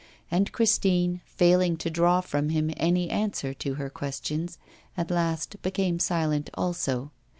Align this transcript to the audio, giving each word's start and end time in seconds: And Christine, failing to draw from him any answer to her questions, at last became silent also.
And 0.31 0.51
Christine, 0.51 1.21
failing 1.25 1.77
to 1.77 1.91
draw 1.91 2.21
from 2.21 2.49
him 2.49 2.71
any 2.75 3.11
answer 3.11 3.53
to 3.53 3.75
her 3.75 3.91
questions, 3.91 4.57
at 4.97 5.11
last 5.11 5.61
became 5.61 5.99
silent 5.99 6.49
also. 6.55 7.11